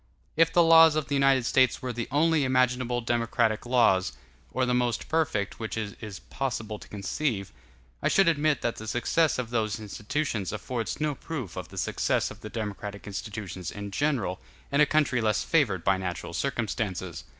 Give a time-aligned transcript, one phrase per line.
[0.35, 4.13] If the laws of the United States were the only imaginable democratic laws,
[4.51, 7.53] or the most perfect which it is possible to conceive,
[8.01, 12.31] I should admit that the success of those institutions affords no proof of the success
[12.31, 14.41] of democratic institutions in general,
[14.71, 17.23] in a country less favored by natural circumstances.